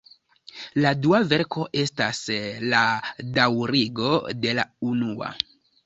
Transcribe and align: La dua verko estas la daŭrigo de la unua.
La 0.85 0.93
dua 1.01 1.19
verko 1.33 1.67
estas 1.83 2.23
la 2.73 2.83
daŭrigo 3.39 4.13
de 4.43 4.61
la 4.63 4.71
unua. 4.93 5.35